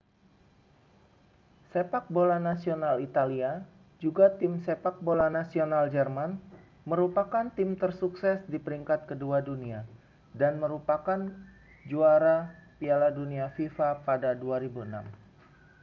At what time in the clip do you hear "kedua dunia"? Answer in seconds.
9.09-9.79